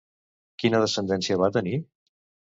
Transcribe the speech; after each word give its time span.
Quina 0.63 0.79
descendència 0.85 1.39
va 1.43 1.51
tenir? 1.61 1.77